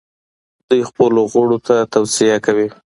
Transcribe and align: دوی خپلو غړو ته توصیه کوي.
دوی 0.69 0.81
خپلو 0.89 1.21
غړو 1.33 1.57
ته 1.67 1.75
توصیه 1.93 2.37
کوي. 2.45 2.67